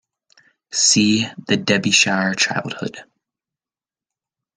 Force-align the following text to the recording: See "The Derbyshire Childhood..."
See 0.71 1.27
"The 1.45 1.57
Derbyshire 1.57 2.33
Childhood..." 2.33 3.03